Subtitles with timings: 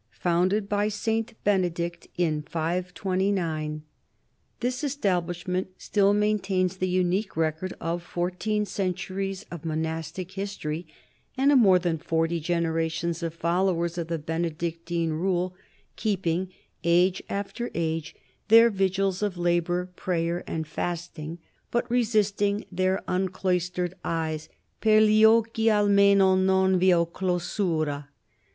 [0.21, 1.35] Founded by St.
[1.43, 3.83] Benedict in 529,
[4.59, 10.87] this establishment still maintains the unique record of fourteen centuries of mo nastic history
[11.37, 15.53] and of more than forty generations of fol lowers of the Benedictine rule,
[15.97, 16.49] keeping
[16.83, 18.15] age after age
[18.49, 21.37] 236 NORMANS IN EUROPEAN HISTORY their vigils of labor, prayer, and fasting,
[21.69, 24.49] but feasting their uncloistered eyes
[24.79, 28.07] per gV occhi almeno non v' & clausura!